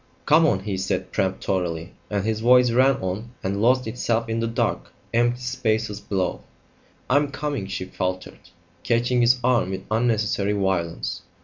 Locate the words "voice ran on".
2.39-3.33